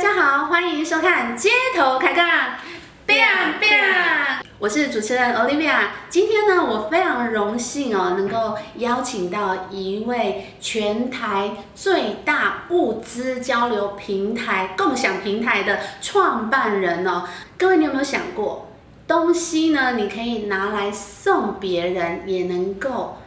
[0.00, 2.26] 家好，欢迎收看街头开杠
[3.06, 5.88] ，biang biang，我是主持人 Olivia。
[6.08, 17.28] 今天呢，我非常荣幸哦，能够邀请到一位全台最大物资交流平台、共享平台的创办人哦。
[17.58, 18.70] 各位，你有没有想过，
[19.06, 23.18] 东西呢，你可以拿来送别人，也能够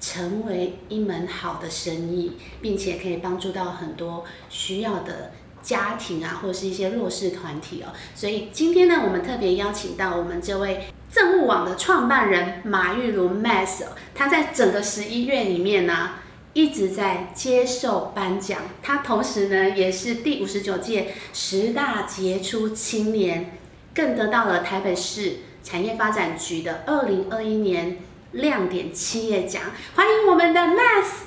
[0.00, 5.32] 成为一门好的生意，并且可以帮助到很多需要的。
[5.62, 13.84] 家庭啊，或者是一些弱势团体哦，所以今天呢，我们特别邀请到我们这位政务网的创办人马玉如 Mass，
[14.14, 16.10] 他在整个十一月里面呢，
[16.52, 23.58] 一直在接受颁奖，他同时呢，也是第五十九届十大杰出青年，
[23.94, 27.98] 更得到了台北市产业发展局的二零二一年
[28.32, 29.62] 亮点企业奖，
[29.94, 31.26] 欢迎我们的 Mass。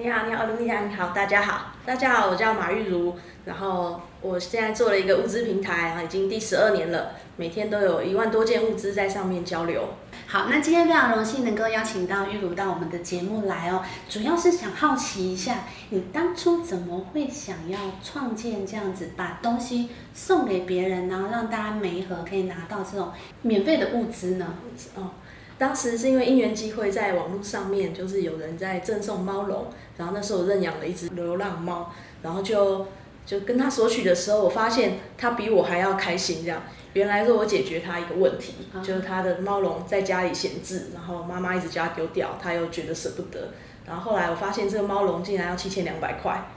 [0.00, 3.16] 你好，你好，卢丽亚，你好，大家好，大家好，我叫马玉如，
[3.48, 9.88] 然后我现在做了一个物资平台，已经第十二年了，每天都有一万多件物资在上面交流。
[10.26, 24.54] 好，那今天非常荣幸能够邀请到玉茹到我们的节目来哦，主要是想好奇一下，你当初怎么会想要创建这样子，把东西送给别人，然后让大家每一盒可以拿到这种免费的物资呢？
[24.94, 25.12] 哦。
[25.56, 31.90] 当时是因为因缘机会，在网络上面就是有人在赠送猫笼，然后那时候我认养了一只流浪猫，
[32.22, 32.86] 然后就
[33.28, 36.42] 就跟他索取的时候，我发现他比我还要开心。
[36.42, 36.62] 这样，
[36.94, 43.50] 原来是我解决他一个问题，就是他的猫笼在家里闲置，然后妈妈一直叫他丢掉，他又觉得舍不得。
[43.86, 46.50] 然后后来我发现这个猫笼竟然要七千两百块，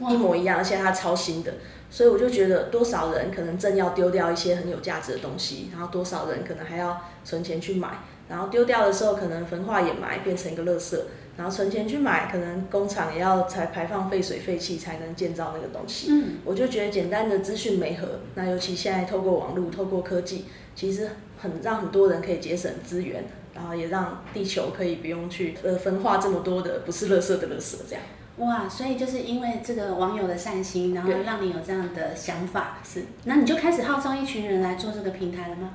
[0.00, 1.54] 一模一样，而且它超新的，
[1.88, 7.90] 所以我就觉得多少人可能正要丢掉一些很有价值的东西，然后多少人可能还要存钱去买。
[8.28, 10.98] 然后丢掉的时候，可能焚化掩埋变成一个垃圾，
[11.38, 16.08] 然后存钱去买，可能工厂也要才排放废水废气才能建造那个东西。
[16.10, 21.08] 嗯，我就觉得简单的资讯媒合，那尤其现在透过网络、透过科技，其实
[21.38, 23.22] 很让很多人可以节省资源，
[23.54, 28.02] 然后也让地球可以不用去呃分化这么多的不是垃圾的垃圾这样。
[28.38, 35.74] 哇，所以就是因为这个网友的善心，然后让你有这样的想法，是，那你就开始号召一群人来做这个平台了吗？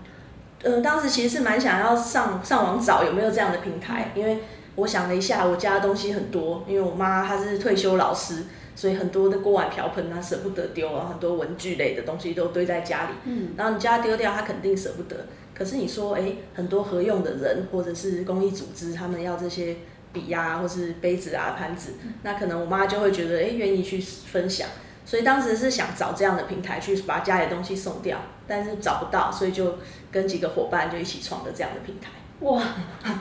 [0.62, 4.40] 呃，当时其实是蛮想要上上网找有没有这样的平台，因为
[4.76, 8.44] 我想了一下，我家的东西很多，因为我妈她是退休老师，
[8.76, 13.10] 所以很多的锅碗瓢盆啊舍不得丢啊，很多文具类的东西都堆在家里。
[13.26, 13.50] 嗯。
[13.56, 15.28] 然后你家丢掉，她肯定舍不得。
[15.54, 19.76] 可是你说，哎，很多合用的人或者是公益组织，他们要这些
[20.12, 21.92] 笔呀，或是杯子啊、盘子，
[22.24, 24.68] 那可能我妈就会觉得，哎，愿意去分享。
[25.06, 28.18] 所以当时是想找这样的平台去把家里的东西送掉，
[28.48, 29.76] 但是找不到，所以就
[30.12, 32.10] 跟几个伙伴就一起创的这样的平台。
[32.44, 32.62] 哇，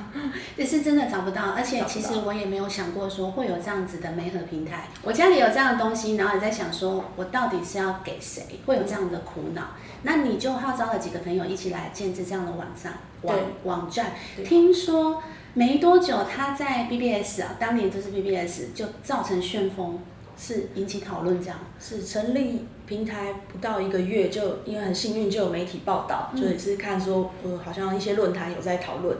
[0.57, 4.89] 这是真的找不到，而且其实我也没有想过说会有这样子的媒合平台。
[5.03, 8.43] 我家里有这样的东西，然后也在想说，我到底是要给谁？
[8.67, 9.63] 会有这样的苦恼。
[10.03, 14.13] 那你就号召了几个朋友一起来建制这样的网站网网站。
[14.45, 15.23] 听说
[15.55, 20.01] 没多久，他在 BBS 啊，当年就是 BBS 就造成旋风。
[20.35, 29.17] 是引起讨论，这样是成立平台不到一个月，就因为很幸运就有媒体报道，就也是看说，呃，好像一些论坛有在讨论，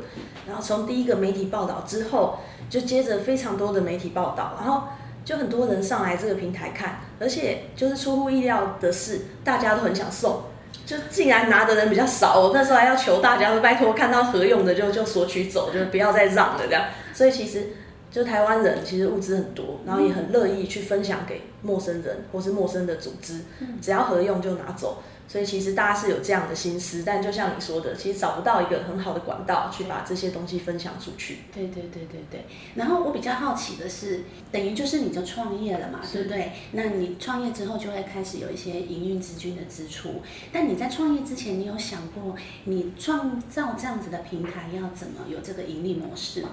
[0.47, 4.89] 然后从第一个媒体报道之后，就接着非常多的媒体报道，然后
[5.25, 10.43] 就很多人上来这个平台看，而且就是出乎意料的是，大家都很想送，
[10.85, 16.85] 就竟然拿的人比较少，我那时候还要求大家说拜托看到合用的就就索取走，就不要再让了这样，
[17.15, 17.69] 所以其实。
[18.13, 23.41] 就台湾人其实物资很多，然后也很乐意去分享给陌生人或是陌生的组织，
[23.81, 25.03] 只要合用就拿走。
[25.29, 31.39] 所以其实大家是有这样的心思，但就像你说的，其实找不到一个很好的管道去把这些东西分享出去。
[31.55, 32.45] 对对对对对。
[32.75, 36.53] 然后我比较好奇的是，等于就是你就创业了嘛，对不对？
[36.73, 40.21] 那你创业之后就会开始有一些营运资金的支出。
[40.53, 46.51] 但你在创业之前，你有想过你创造这样子的平台要怎么有这个盈利模式吗？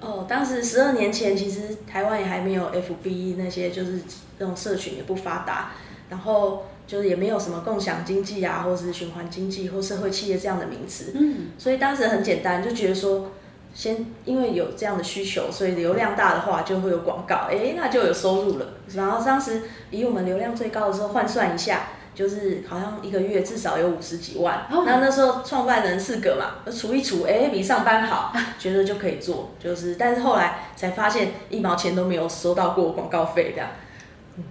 [0.00, 4.00] 哦，当时十二年前，其实台湾也还没有 FB 那些，就是
[4.38, 5.72] 那种社群也不发达，
[6.08, 11.12] 然后就是也没有什么共享经济啊，或者是循环经济或社会企业这样的名词。
[11.14, 11.48] 嗯。
[11.58, 13.32] 所以当时很简单，就觉得说，
[13.74, 18.66] 先因为有这样的需求，所以流量大的话就会有广告，哎，那就有收入了。
[18.94, 21.88] 然后当时以我们流量最高的时候换算一下。
[22.14, 29.50] 就是好像一个月至少有五十几万，那那时候创办人四个嘛，除一除，哎，比上班好， 觉得就可以做。
[29.58, 33.70] 就是，但是后来才发现一毛钱都没有收到过广告费，这样。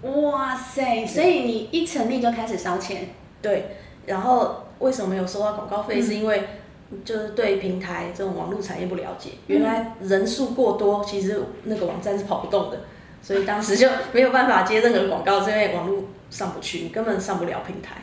[0.01, 1.05] 哇塞！
[1.05, 3.09] 所以你一成立就开始烧钱？
[3.41, 3.75] 对。
[4.05, 6.01] 然后为什么没有收到广告费？
[6.01, 6.47] 是因为
[7.03, 12.81] 就是对平台这种网络产业不了解，原来人数过多，其实那个网站是跑不动的，
[13.21, 16.03] 所以当时就没有办法接任何广告，因为网络。
[16.29, 17.95] 上不去，你根本上不了平台。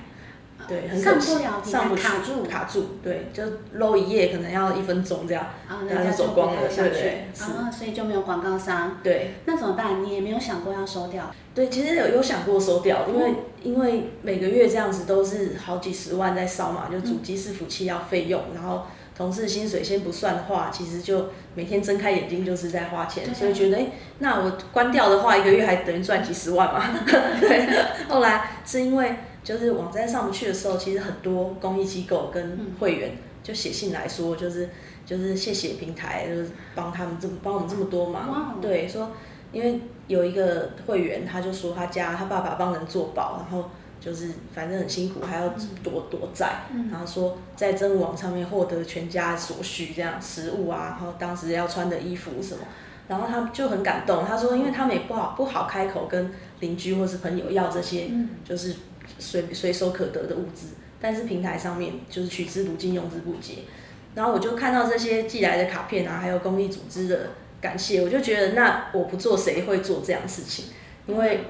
[0.68, 3.40] 对，很上可惜不了平台上不去卡住卡住，对，就
[3.74, 8.98] 搂一页可能要一分钟这样，啊，大家人家就走光了，对对，啊，所以就没有广告商。
[9.00, 10.02] 对那怎么办？
[10.02, 11.32] 你也没有想过要收掉？
[11.54, 26.84] 对，其实有有想过收掉，因为、因为每个月这样子都是好几十万在烧嘛，就主机伺服器要费用，然后同事薪水先不算的话，其实就每天睁开眼睛就是在花钱，所以觉得哎、诶那我关掉的话，一个月还等于赚几十万嘛。
[27.40, 27.66] 对，
[28.08, 34.68] 后来是因为就是网站上不去的时候，其实很多公益机构跟会员就写信来说，就是
[35.06, 39.12] 就是谢谢平台，就是帮他们这么帮我们这么多忙，对，说
[39.52, 43.70] 因为有一个会员，他就说他家他爸爸帮人做保，然后
[44.06, 45.48] 就是反正很辛苦，还要
[45.82, 46.60] 躲躲债，
[46.92, 52.60] 然后说在真物网上面获得全家所需，这样食物啊，然后当时要穿的衣服什么，
[53.08, 56.30] 然后他就很感动，他说因为他们也不好不好开口跟
[56.60, 58.08] 邻居或是朋友要这些，
[58.44, 58.76] 就是
[59.18, 60.68] 随随手可得的物资，
[61.00, 63.54] 但是平台上面就是取之不尽，用之不竭。
[64.14, 67.30] 然后我就看到这些寄来的卡片啊，还有公益组织的
[67.60, 70.66] 感谢，我就觉得那我不做谁会做这样的事情？
[71.08, 71.40] 因为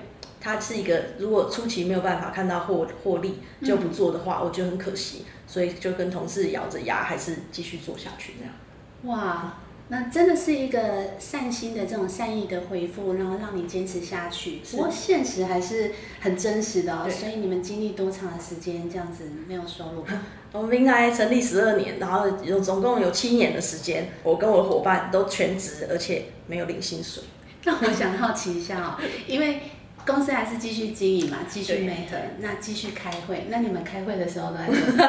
[0.40, 8.54] 它是一个如果初期没有办法看到获获利就不做的话，我觉得很可惜，所以就跟同事咬着牙还是继续做下去这样。
[9.02, 14.60] 哇，那真的是一个善心的这种善意的回复，然后让你坚持下去。
[14.70, 20.04] 不过现实还是很真实的哦，所以你们经历多长的时间这样子没有收入？
[20.52, 27.22] 我们平台成立十二年，然后有总共有七年的时间，我跟我的伙伴都全职，而且没有领薪水。
[27.64, 28.94] 那我想好奇一下哦，
[29.26, 29.60] 因为
[30.06, 33.46] 公司还是继续经营嘛，继续对美合，那继续开会。
[33.48, 35.06] 那你们开会的时候都在做？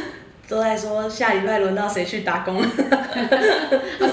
[0.46, 2.66] 都在说下礼拜轮到谁去打工， 哦，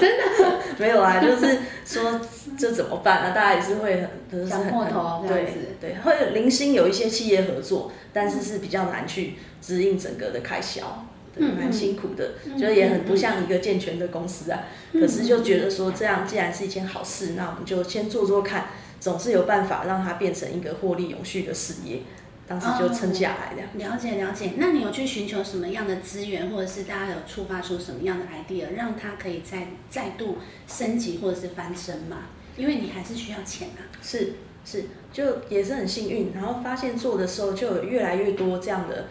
[0.00, 2.18] 的， 没有啊，就是说
[2.58, 3.30] 这怎么办啊？
[3.34, 5.46] 大家也是会很，就是想很破头对
[5.78, 11.06] 对，会零星有一些企业合作，但是是比较难去指引整个的开销，
[11.36, 14.60] 蛮辛苦的，嗯就是也很不像一个健全的公司啊。
[14.92, 18.68] 嗯可是就觉得说这样既然是一件好事，那我们就先做做看，
[19.02, 22.02] 总是有办法让它变成一个获利永续的事业。
[22.46, 23.92] 当时就撑下来这样。
[23.92, 24.52] 了解了解。
[24.58, 30.38] 那你有去寻求什么样的资源，或者是大家有触发出什么样的 idea，让它可以再再度
[30.68, 32.28] 升级或者是翻身吗？
[32.56, 33.82] 因为你还是需要钱啊。
[34.00, 34.34] 是
[34.64, 39.08] 是，就也是很幸运，然后发现做的时候就有越来越多这样的，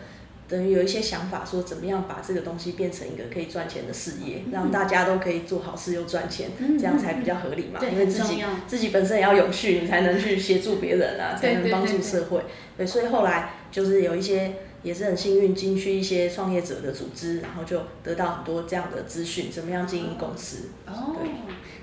[0.51, 7.79] 等于有一些想法说怎么样把这个东西变成一个可以赚钱的事业，让大家都可以做好事又赚钱，嗯这样才比较合理嘛。
[7.79, 12.43] 对因为自己自己本身也要永续，你才能去协助别人啊，才能帮助社会。
[12.77, 20.69] 对，所以后来就是有一些也是很幸运进去一些创业者的组织，然后就得到很多这样的资讯，怎么样经营公司。
[20.85, 21.15] 哦，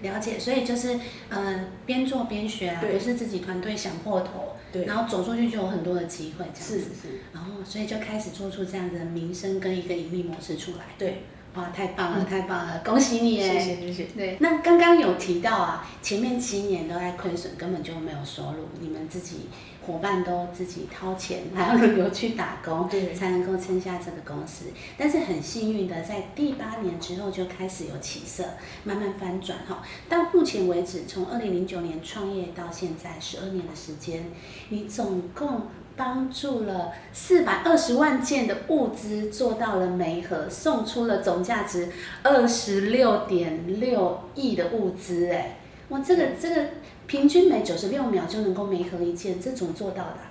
[0.02, 0.38] 了解。
[0.38, 0.98] 所以就是
[1.30, 6.78] 呃，边做边学啊，对不是自己团队想破头，对，然后走出去就有很多的机会，这样子。
[6.78, 10.94] 是是，然后，所以就开始做出这样子的名声跟一个盈利模式出来。
[10.98, 11.22] 对，
[11.54, 13.58] 哇，太棒了，太棒了，恭喜你耶！
[13.58, 14.04] 谢谢谢谢。
[14.14, 19.48] 对，那刚刚有提到啊，前面七年都在亏损，根本就没有收入，你们自己
[19.84, 24.66] 伙伴都自己掏钱，还要轮流去打工，对才能够撑下这个公司。
[24.96, 28.44] 但是很幸运的，在第八年之后就开始有起色，
[28.84, 29.82] 慢慢翻转哈。
[30.08, 34.26] 到目前为止，从二零零九年创业到现在十二年的时间，
[34.68, 35.62] 你总共
[35.98, 41.90] 帮助了四百二十万件的物资做到了媒合，送出了总价值
[42.22, 46.64] 二十六点六亿的物资，哎，哇，这个这个
[47.06, 50.30] 平均每九十六秒就能够媒合一件，这怎么做到的啊、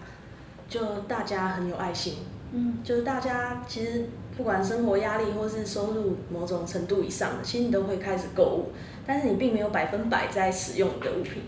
[0.70, 2.14] 就大家很有爱心，
[2.54, 4.06] 嗯，就是大家其实
[4.38, 8.72] 不管生活压力或是收入某种程度以上的，其实你都会开始购物，
[9.06, 11.44] 但是你并没有百分百在使用你的物品，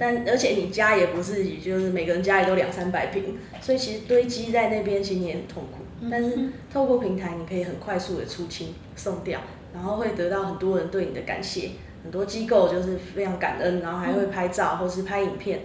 [0.00, 6.36] 但而且你家也不是，就是每个人家里都两三百平，所以其实堆积在那边其实你也很痛苦，但是
[6.72, 9.38] 透过平台你可以很快速的出清送掉，
[9.74, 15.60] 然后会得到很多人对你的感谢，很多机构就是非常感恩，然后还会拍照或是拍影片。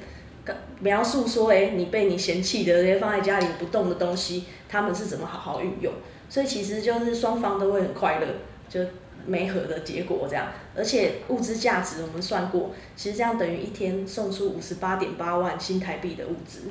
[0.81, 5.91] 描述说，哎、你被你嫌弃的这些放在家里不动的东西，他们是怎么好好运用？
[6.29, 8.27] 所以其实就是双方都会很快乐，
[8.69, 8.81] 就
[9.25, 10.47] 没合的结果这样。
[10.75, 16.61] 而且物资价值我们算过，其实这样等于一天送出五十八点八万新台币的物资。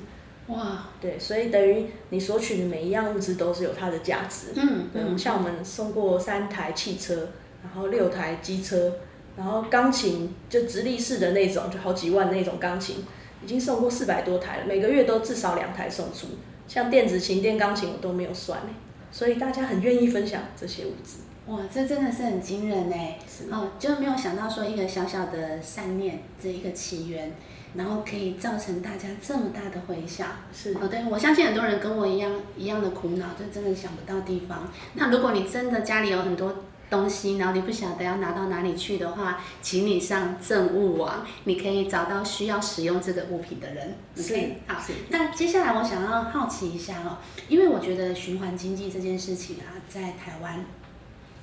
[0.48, 4.48] 哇，对，所以等于你索取的每一样物资都是有它的价值。
[4.56, 7.30] 嗯对，像我们送过三台汽车，
[7.62, 8.92] 然后六台机车，
[9.38, 13.04] 然后钢琴就直立式的那种，就好几万那种钢琴，
[13.42, 16.26] 已经送过四百多台了，每个月都至少两台送出。
[16.68, 18.70] 像电子琴、电钢琴我都没有算呢，
[19.10, 21.20] 所以大家很愿意分享这些物资。
[21.46, 23.18] 哇，这真的是很惊人哎！
[23.28, 27.32] 是哦，就没有想到说一个小小的善念这一个起源，
[27.74, 30.28] 然后可以造成大家这么大的回响。
[30.54, 34.72] 是哦，对，我相信很多人跟我一样一样的苦恼，就真的想不到地方。
[34.94, 43.94] 那如果你真的家里有很多东西，然后你不晓得要拿到哪里去的话，请你上政务网，你可以找到需要使用这个物品的人。
[44.16, 44.82] 是 OK，好。
[45.10, 50.64] 那接下来我想要好奇一下哦，因为我觉得循环经济这件事情啊，在台湾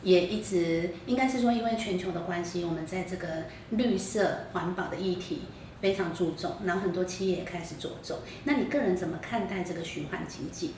[0.03, 3.27] 也一直应该是说，因为全球的关系，我们在这个
[3.71, 5.43] 绿色环保的议题
[5.79, 8.17] 非常注重，然后很多企业也开始着重。
[8.43, 10.73] 那你个人怎么看待这个循环经济？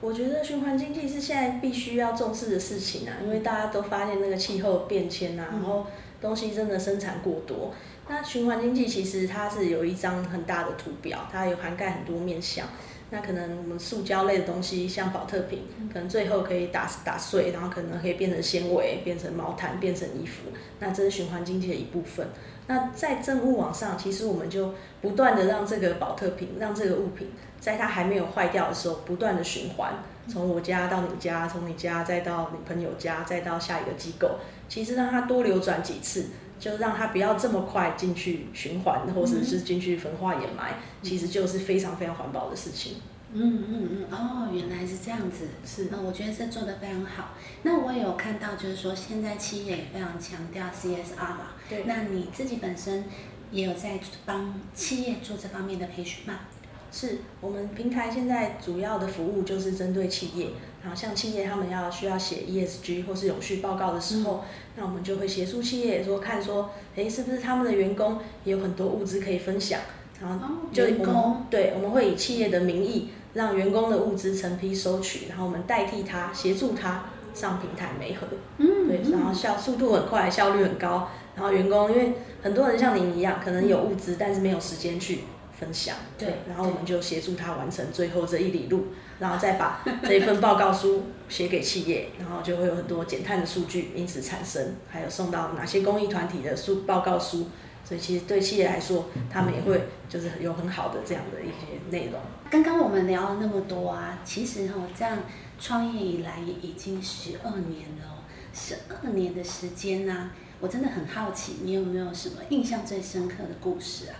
[0.00, 5.86] 我觉得循环经济是现在必须要重视的事情啊，因为大家都发现那个气候变迁啊，然后
[6.20, 7.74] 东西真的生产过多。
[8.08, 12.66] 那循环经济其实它是有一张很大的图表，它有涵盖很多面向。
[13.10, 15.60] 那可能我们塑胶类的东西，像保特瓶，
[15.92, 20.50] 可能最后可以打打碎，然后可能可以变成纤维，变成毛毯，变成衣服。
[20.78, 22.26] 那这是循环经济的一部分。
[22.66, 29.94] 那在政务网上，其实我们就不断的让这个保特瓶，让这个物品，在它还没有坏掉的时候，不断的循环，
[30.28, 34.32] 从我家到你家，从你家再到你朋友家，再到下一个机构，
[34.68, 36.26] 其实让它多流转几次，
[36.58, 42.96] 就让它不要这么快进去循环，或者是进去焚化掩埋，其实就是非常非常环保的事情。
[43.30, 47.34] 嗯嗯嗯，哦，原来是这样子，是那我觉得这做的非常好。
[47.62, 51.48] 那我也有看到，就是说现在企业也非常强调 CSR 嘛。
[51.68, 51.84] 对。
[51.84, 53.04] 那你自己本身
[53.50, 56.40] 也有在帮企业做这方面的培训吗？
[56.90, 60.48] 是我们平台现在主要的服务就是针对企业，
[60.82, 64.42] 然后像企业他们要需要写 ESG 或是永续报告的时候，
[64.76, 69.80] 那我们就会协助企业说看说，诶，是不是他们的员工也有很多物资可以分享，
[70.20, 77.04] 然后就我们对我们会以企业的名义让员工的物资成批收取，然后我们代替他协助他
[77.34, 78.26] 上平台媒合，
[78.56, 85.20] 嗯，对，然后效速度很快，效率很高，然后员工因为很多人像您一样，可能有物资，但是没有时间去。
[85.58, 88.86] 分享对，然后我们就协助他完成最后这一里路，
[89.18, 97.48] 然后再把这一份报告书写给企业，然后就会有很多减碳的数据因此产生，还有送到哪些公益团体的书报告书，
[97.84, 102.20] 所以其实对企业来说，他们也会就是有很好的这样的一些内容。
[102.48, 105.18] 刚刚我们聊了那么多啊，其实哈这样
[105.58, 108.22] 创业以来也已经十二年了，
[108.54, 114.14] 十二年的时间呢，我真的很好奇，你有没有什么印象最深刻的故事啊？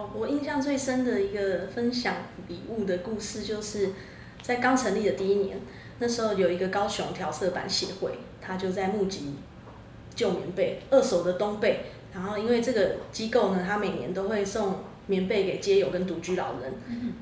[0.00, 2.14] 好，我印象最深的一个分享
[2.48, 3.90] 礼物的故事，就是
[4.40, 5.60] 在刚成立的第一年，
[5.98, 9.34] 那时候有一个高雄调色板协会，他就在募集
[10.14, 11.80] 旧棉被，二手的冬被。
[12.14, 14.76] 然后因为这个机构呢，他每年都会送
[15.06, 16.72] 棉被给街友跟独居老人，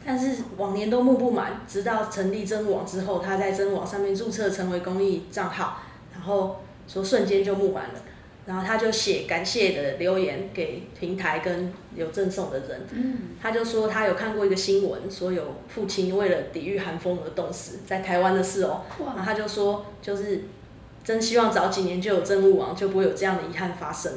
[0.07, 5.83] 但是往年都募不满，直到成立真网之后，他在真网上面注册成为公益账号，
[6.13, 7.95] 然后说瞬间就募完了。
[8.49, 12.81] 然后他就写感谢的留言给平台跟有赠送的人，
[13.43, 20.45] 他就说他有看过一个新闻，说有父亲为了抵御寒风而冻死在台湾的事哦，然后他就说就是
[21.05, 24.11] 真希望早几年就有政务网，就不会有这样的遗憾发生。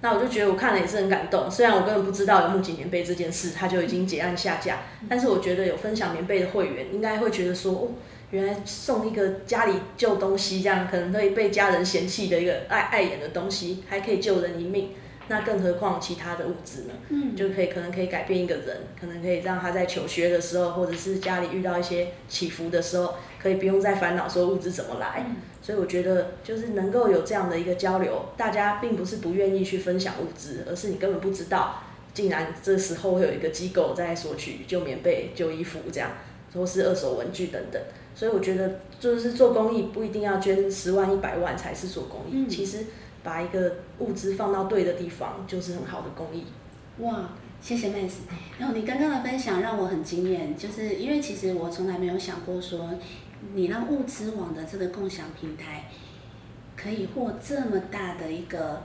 [0.00, 7.88] 那我就觉得我看了也是很感动，虽然我根本不知道有木槿棉被这件事，他就已经结案下架，但是我觉得有分享棉被的会员应该会觉得说哦。
[8.32, 14.88] 原来送一个家里旧东西，这样可能会被家人嫌弃的一个碍碍眼的东西，还可以救人一命，
[15.28, 16.94] 那更何况其他的物质呢？
[17.10, 25.26] 嗯，就可以可能可以改变一个人，可能可以让他在求学的时候，或者是家里遇到一些起伏的时候，可以不用再烦恼说物质怎么来。
[25.60, 31.82] 所以我觉得就是能够有这样的一个交流，大家并不是不愿意去分享物资，而是你根本不知道，
[32.14, 36.10] 竟然这时候会有一个机构在索取旧棉被、旧衣服这样，
[36.54, 37.80] 或是二手文具等等。
[38.14, 42.84] 所以我觉得，就是做公益不一定要捐十万一百万才是做公益，其实
[43.22, 46.44] 把一个物资放到对的地方，就是很好的公益。
[46.98, 48.20] 哇，谢谢妹子。
[48.58, 52.90] 然后你刚刚的分享让我很惊艳，就是因为其实我从来没有想过说，
[53.54, 55.88] 你让物资网的这个共享平台
[56.76, 58.82] 可以获这么大的一个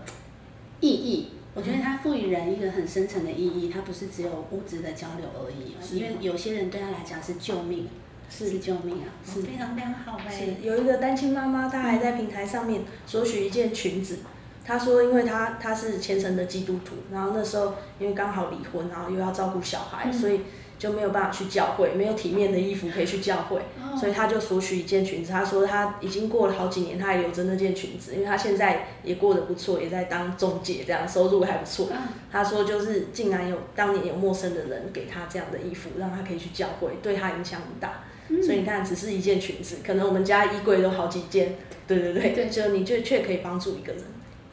[0.79, 1.27] 意义。
[1.53, 7.87] 我觉得它赋予人一个很深层的意义，它不是只有物质的交流而已，因为有些人对他来讲是救命。
[8.29, 9.09] 是救命啊！
[9.25, 10.23] 是非常非常好呗。
[10.29, 14.19] 是有一个单亲妈妈，她还在平台上面索取一件裙子。
[14.65, 20.41] 她说，因为她她是虔诚的基督徒，然后那时候因为刚好离婚，然后又要照顾小孩，所以
[20.77, 23.61] 就没有办法去教会，没有体面的衣服可以去教会，
[23.97, 25.31] 所以她就索取一件裙子。
[25.31, 31.87] 她说她已经过了好几年，她还留着那件裙子，因为她现在也过得不错，也在当中介，这样收入还不错。
[32.29, 38.03] 她说就是竟然有当年有陌生的人给她这样的衣服，让她可以去教会，对她影响很大。
[38.43, 41.55] 所以你看，只是一件裙子，可能我们家衣柜都好几件。
[41.87, 44.03] 对对对，就你就却可以帮助一个人。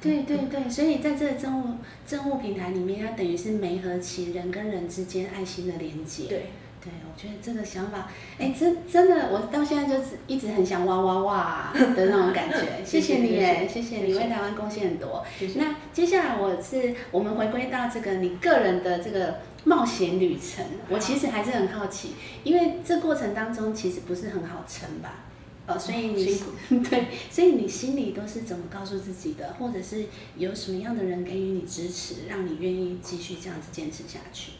[0.00, 1.76] 对对对，所以在这个政务
[2.06, 6.24] 政务平台里面，它等于是媒合起人跟人之间爱心的连接。
[6.28, 6.46] 对。
[6.84, 12.58] 对，我觉得这个想法，哎，真真的，我到现在就是一直很想哇哇哇的那种感觉。
[12.84, 15.24] 谢谢你，哎，谢谢你为台湾贡献很多。
[15.56, 22.10] 那接下来我是我们回归到这个你个人的这个冒险旅程，我其实还是很好奇，
[22.42, 25.24] 因为这过程当中其实不是很好撑吧？
[25.66, 26.24] 呃，所以你
[26.84, 30.04] 对，所以你心里都是怎么告诉自己的，或者是
[30.36, 34.52] 有什么样的人给予你支持，让你愿意继续这样子坚持下去？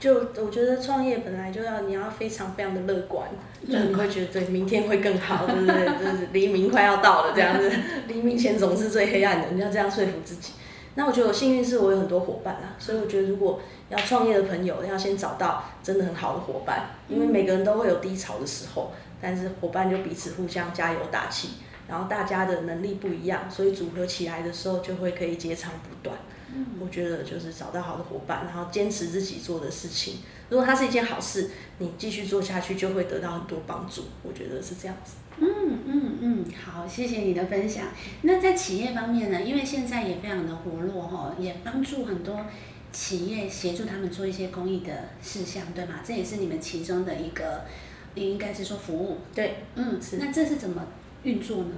[0.00, 3.28] 就我觉得创业本来就要你要非常非常的乐观，
[3.68, 5.86] 就你会觉得对明天会更好，对不对？
[5.98, 7.70] 就是黎明快要到了这样子，
[8.08, 10.52] 黎明前总是最黑暗的，你要这样说服自己。
[10.98, 18.90] 那我觉得我幸运是我有很多伙伴啊，所以我觉得如果要创业的朋友要先找到真的很好的伙伴，因为每个人都会有低潮的时候，
[19.20, 21.50] 但是伙伴就彼此互相加油打气，
[21.86, 26.16] 然后大家的能力不一样，所以组合起来的时候就会可以接长补短。
[26.80, 30.16] 我觉得就是找到好的伙伴，然后坚持自己做的事情。
[30.48, 34.06] 如果它是一件好事，你继续做下去就会得到很多帮助。
[34.24, 35.12] 我觉得是这样子。
[35.40, 37.86] 嗯嗯嗯，好，谢谢你的分享。
[38.22, 39.40] 那在企业方面呢？
[39.42, 42.44] 因为现在也非常的活络哈，也帮助很多
[42.92, 46.00] 企业协助他们做一些公益的事项，对吗？
[46.04, 47.64] 这也是你们其中的一个，
[48.14, 49.18] 应该是说服务。
[49.34, 50.16] 对，嗯，是。
[50.16, 50.86] 那这是怎么
[51.22, 51.72] 运作呢？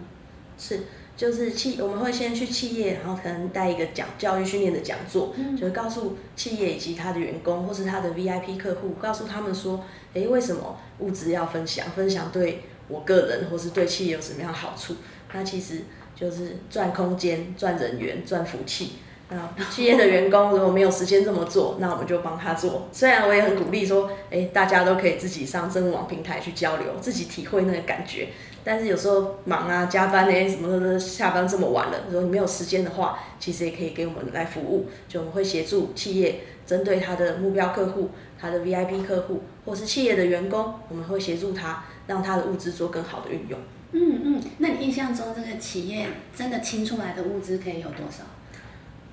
[0.59, 0.81] 是。
[1.17, 11.90] 就是企，我们会先去企业，然后可能带一个讲教育训练的讲座，就是告诉企业以及他的员工或是他的 VIP 客户，告诉他们说，诶，为什么物资要分享？
[11.90, 14.97] 分享对我个人或是对企业有什么样好处？
[15.32, 15.82] 那其实
[16.14, 18.92] 就是赚空间、赚人员、赚福气。
[19.28, 22.88] 那企业的员工如果没有时间这么做， 那我们就帮他做。
[22.90, 28.30] 虽然我也很鼓励说，诶，大家都可以自己上政务网平台去交流，自己体会那个感觉。
[28.64, 34.88] 但是有时候忙啊、加班呢，什么的，下班这么晚了，如果你没有时间的话，其实也可以给我们来服务。
[35.09, 36.40] 就我们会协助企业
[36.71, 43.59] 针对他的目标客户、他的 VIP 客户，或是企业的员工，我们会协助他，让他的物资做更好的运用。
[43.91, 48.23] 嗯嗯，那你印象中这个企业真的清出来的物资可以有多少？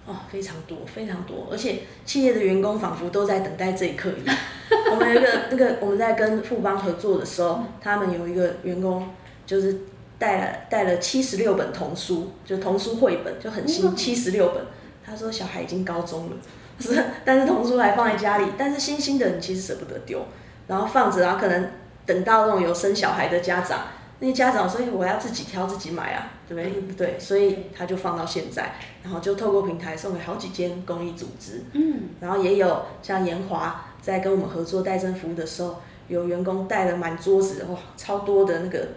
[0.06, 4.38] 哦，非常多，非常多，而且企业的员工仿佛都在等待这一刻一样。
[4.91, 9.08] 我们有一个那个我们在跟富邦合作的时候，他们有一个员工。
[9.48, 9.74] 就是
[10.20, 14.62] 带了带了七十六本童书，就童书绘本就很新，七十六本。
[15.06, 16.36] 他说小孩已经高中了，
[16.80, 20.26] 是，但是童书还放在家里，但是新新的你其实舍不得丢，
[20.68, 21.70] 然后放着，然后可能
[22.06, 23.80] 等到那种有生小孩的家长，
[24.20, 27.08] 那些家长说我要自己挑自己买啊，对不对？
[27.08, 38.88] 对，所以他就放到现在，然后就透过平台送给好几间公益组织，嗯，然后也有像延华在跟我们合作代征服务的时候，有员工带了满桌子哇，超多的那个。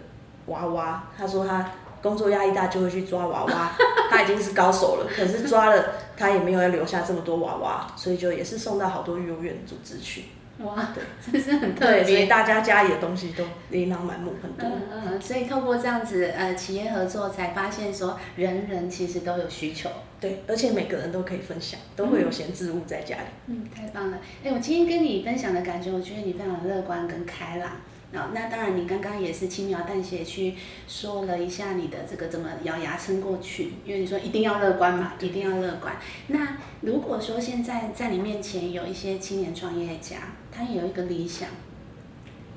[0.47, 1.69] 娃娃，他说他
[2.01, 3.71] 工作压力大就会去抓娃娃，
[4.09, 5.85] 他已经是高手了，可是抓了
[6.21, 10.25] 他也没有要留下这么多娃娃，所以就也是送到好多幼儿园组织去。
[10.59, 11.03] 哇，对，
[11.33, 12.03] 真是很特别。
[12.03, 14.69] 所以大家家里的东西都琳琅满目很多。
[14.69, 19.89] 嗯嗯，所以透过这样子呃企业合作，才发现说人人其实都有需求。
[20.19, 23.23] 对，而且每个人都可以分享，都会有闲置物在家里。
[23.47, 24.19] 嗯，太棒了。
[24.43, 27.71] 哎，我今天跟你分享的感觉，我觉得你非常乐观跟开朗。
[28.13, 35.95] 啊，那当然，你刚刚也是轻描淡写去说了一下你的这个怎么咬牙撑过去，因为你说一定要乐观嘛，一定要乐观。
[36.27, 41.47] 那如果说现在在你面前有一些青年创业家，他有一个理想，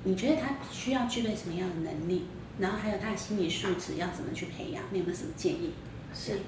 [0.03, 2.27] 你觉得他需要具备什么样的能力？
[2.59, 4.83] 然后还有他的心理素质要怎么去培养？
[4.91, 5.73] 你有没有什么建议？
[6.13, 6.41] 是。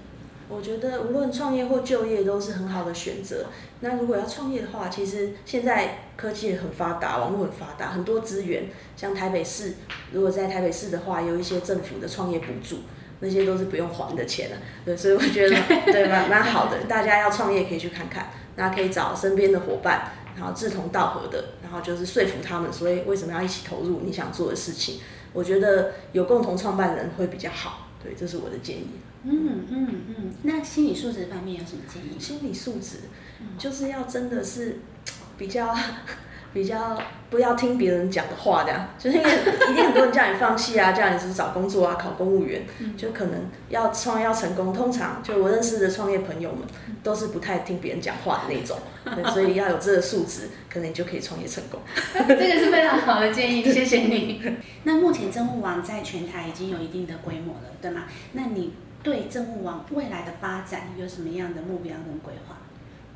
[0.48, 3.46] 我觉得无论创业或就业都是很好的选择。
[3.80, 8.64] 那如果要创业的话，其实现在科技也很发达，网络很发达，很多资源。
[8.96, 9.74] 像台北市，
[10.12, 12.78] 如果在台北市的话，有一些政府的创业补助，
[13.20, 14.56] 那些都是不用还的钱了。
[14.85, 15.56] 对，所以我觉得
[15.92, 16.85] 对蛮蛮好的。
[16.85, 25.00] 大家要创业可以去看看，那可以找身边的伙伴，然后志同道合的，然后就是说服他们，所以为什么要一起投入你想做的事情？
[25.32, 27.88] 我觉得有共同创办人会比较好。
[28.02, 28.88] 对，这是我的建议。
[29.29, 32.19] 嗯嗯嗯，那心理素质方面有什么建议？
[32.19, 32.99] 心理素质
[33.59, 34.79] 就是要真的是
[35.37, 35.77] 比较
[36.55, 36.97] 比较
[37.29, 39.31] 不要听别人讲的话，这样就是因为
[39.71, 42.62] 一定很多人叫你放弃啊， 叫你是找工作啊，考公务员，
[42.97, 46.61] 就可能要创业要成功，通常就我认识的创业朋友们
[47.03, 48.79] 都是不太听别人讲话的那种，
[49.35, 51.79] 所以要有这个素质，可能你就可以创业成功。
[52.27, 54.41] 这个是非常好的建议，谢谢你。
[54.85, 58.05] 那目前政务网在全台已经有一定的规模了，对吗？
[58.33, 58.73] 那你？
[59.07, 62.57] 对政务网未来的发展有什么样的目标跟规划？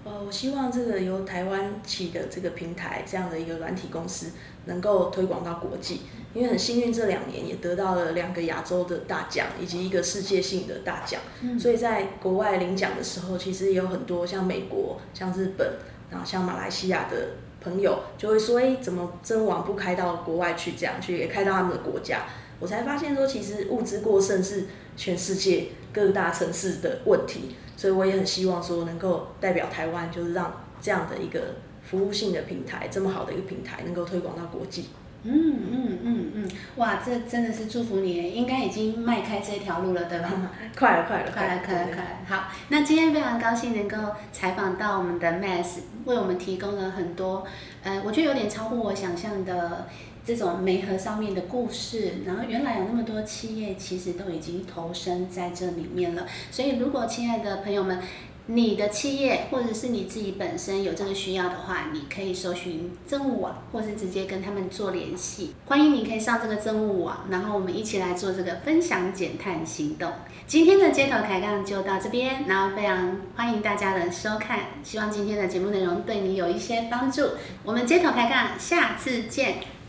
[0.05, 4.31] 呃，我希望这个由台湾起的这个平台，这样的一个软体公司，
[4.67, 6.03] 能够推广到国际。
[6.33, 11.21] 因为很幸运，这两年也得到了两个亚洲的大奖，以及一个世界性的大奖。
[11.59, 15.73] 所以在国外领奖的时候，其实也有很多像美国、像日本，
[16.09, 20.75] 然后像马来西亚的朋友，就会说：“哎，怎么真网不开到国外去？
[20.79, 22.27] 这样去也开到他们的国家。”
[22.61, 27.57] 我才发现说，其实物资过剩是全世界各大城市的问题。
[27.77, 34.91] 所以我也很希望说，能够代表台湾，就是让这样的一个服务性的平台，这么好的一个平台，能够推广到国际。
[35.23, 35.33] 嗯
[35.71, 40.31] 嗯嗯嗯，哇，这真的是祝福你，应该已经迈开这条路了，对吧？
[40.79, 42.11] 快了，快了，快了，快了，快了。
[42.29, 47.47] 好，那今天非常高兴能够采访到我们的 Mass，为我们提供了很多，
[47.83, 49.89] 呃，我觉得有点超乎我想象的。
[50.31, 56.25] 这种媒合上面的故事，然后原来有那么多企业其实都已经投身在这里面了。
[56.53, 57.99] 所以，如果亲爱的朋友们，
[58.47, 65.55] 你的企业或者是你自己本身有这个需要的话，你可以搜寻政务网，或是直接跟他们做联系。
[65.67, 70.13] 欢迎你可以上这个政务网，然后我们一起来做这个分享减碳行动。
[70.47, 77.23] 今天的街头抬杠就到这边，然后非常欢迎大家的收看，希望今天的节目内容对你有一些帮助。
[77.65, 79.80] 我们街头抬杠，下次见。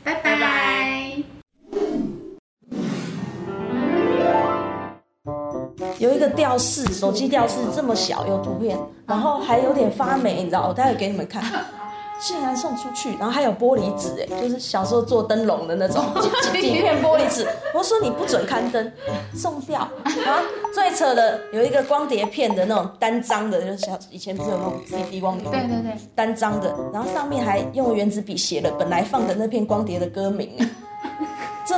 [6.41, 8.75] 吊饰，手机吊饰这么小，有图片，
[9.05, 10.65] 然后还有点发霉，你知道？
[10.67, 11.43] 我待会给你们看。
[12.19, 16.03] 竟然送出去，然后还有玻璃纸，哎，就是小时候做灯笼的那种
[16.51, 17.47] 几片玻璃纸。
[17.75, 18.91] 我说你不准刊登，
[19.35, 19.87] 送掉。
[20.25, 20.41] 然后
[20.73, 25.49] 最扯的有一个光碟片的那种单张的，就是小以前不是有那种 CD 光碟？
[25.51, 30.49] 对对对，单张的，然后上面还用原子笔写了本来放的那片光碟的歌名。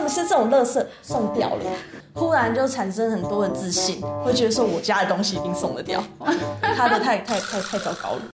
[0.08, 1.66] 是这种乐色送掉了，
[2.13, 6.04] 忽然就产生很多的自信，会觉得说我家的东西一定送得掉，
[6.62, 8.22] 他的太太太太糟糕了。